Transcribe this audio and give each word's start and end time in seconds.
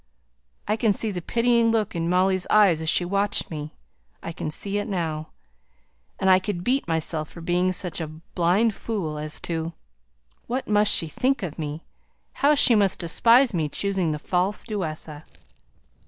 I 0.67 0.77
can 0.77 0.93
see 0.93 1.11
the 1.11 1.21
pitying 1.21 1.69
look 1.69 1.95
in 1.95 2.09
Molly's 2.09 2.47
eyes 2.49 2.81
as 2.81 2.89
she 2.89 3.05
watched 3.05 3.51
me; 3.51 3.75
I 4.23 4.31
can 4.31 4.49
see 4.49 4.79
it 4.79 4.87
now. 4.87 5.27
And 6.19 6.27
I 6.27 6.39
could 6.39 6.63
beat 6.63 6.87
myself 6.87 7.29
for 7.29 7.39
being 7.39 7.71
such 7.71 8.01
a 8.01 8.07
blind 8.07 8.73
fool 8.73 9.19
as 9.19 9.39
to 9.41 9.73
What 10.47 10.67
must 10.67 10.91
she 10.91 11.07
think 11.07 11.43
of 11.43 11.59
me? 11.59 11.83
how 12.41 12.55
she 12.55 12.73
must 12.73 12.97
despise 12.97 13.53
me, 13.53 13.69
choosing 13.69 14.11
the 14.11 14.17
false 14.17 14.63
Duessa." 14.63 15.23